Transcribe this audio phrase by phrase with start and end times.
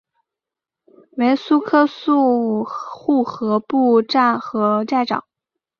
[1.11, 5.25] 为苏克素护河部沾河寨长。